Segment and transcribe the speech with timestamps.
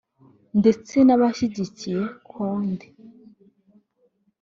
[0.59, 2.87] ndetse n’abashyigikiye Condé